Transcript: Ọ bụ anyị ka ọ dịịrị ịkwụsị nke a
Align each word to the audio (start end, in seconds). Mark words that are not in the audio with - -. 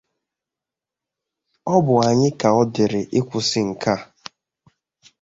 Ọ 1.73 1.75
bụ 1.85 1.93
anyị 2.07 2.29
ka 2.39 2.47
ọ 2.59 2.61
dịịrị 2.73 3.01
ịkwụsị 3.17 3.59
nke 3.69 3.91
a 3.95 3.97